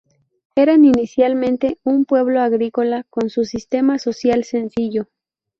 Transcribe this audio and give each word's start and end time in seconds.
Eran 0.55 0.83
inicialmente 0.85 1.77
un 1.83 2.05
pueblo 2.05 2.39
agrícola 2.41 3.05
con 3.11 3.25
un 3.25 3.45
sistema 3.45 3.99
social 3.99 4.43
sencillo. 4.45 5.09